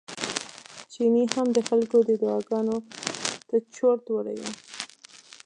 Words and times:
چيني 0.93 1.23
هم 1.33 1.47
د 1.55 1.59
خلکو 1.69 1.97
دې 2.07 2.15
دعاګانو 2.21 2.77
ته 3.47 3.55
چورت 3.75 4.03
وړی 4.09 4.37
و. 4.41 4.43